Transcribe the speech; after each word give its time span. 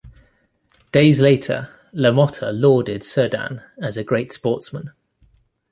Days 0.91 1.19
later, 1.19 1.69
LaMotta 1.93 2.59
lauded 2.59 3.03
Cerdan 3.03 3.63
as 3.79 3.97
a 3.97 4.03
great 4.03 4.33
sportsman. 4.33 4.93